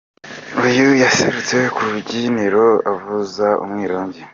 Uyu 0.65 0.87
yaserutse 1.03 1.57
ku 1.75 1.79
rubyiniro 1.87 2.65
avuza 2.91 3.47
umwirongi. 3.63 4.21